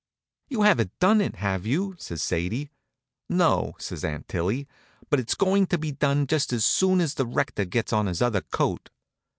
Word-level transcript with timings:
"You 0.49 0.63
haven't 0.63 0.97
done 0.97 1.21
it, 1.21 1.35
have 1.35 1.63
you?" 1.67 1.95
says 1.99 2.23
Sadie. 2.23 2.71
"No," 3.29 3.75
says 3.77 4.03
Aunt 4.03 4.27
Tillie; 4.27 4.67
"but 5.11 5.19
it's 5.19 5.35
going 5.35 5.67
to 5.67 5.77
be 5.77 5.91
done 5.91 6.25
just 6.25 6.51
as 6.51 6.65
soon 6.65 6.99
as 7.01 7.13
the 7.13 7.27
rector 7.27 7.65
gets 7.65 7.93
on 7.93 8.07
his 8.07 8.19
other 8.19 8.41
coat." 8.41 8.89